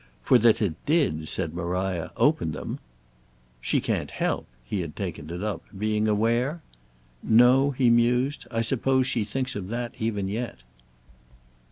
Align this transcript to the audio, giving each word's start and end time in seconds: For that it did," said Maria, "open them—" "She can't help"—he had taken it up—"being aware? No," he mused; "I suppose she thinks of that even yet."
For 0.23 0.39
that 0.39 0.63
it 0.63 0.83
did," 0.87 1.29
said 1.29 1.53
Maria, 1.53 2.11
"open 2.17 2.53
them—" 2.53 2.79
"She 3.61 3.79
can't 3.79 4.09
help"—he 4.09 4.81
had 4.81 4.95
taken 4.95 5.29
it 5.29 5.43
up—"being 5.43 6.07
aware? 6.07 6.63
No," 7.21 7.69
he 7.69 7.91
mused; 7.91 8.47
"I 8.49 8.61
suppose 8.61 9.05
she 9.05 9.23
thinks 9.23 9.55
of 9.55 9.67
that 9.67 9.93
even 9.99 10.27
yet." 10.27 10.63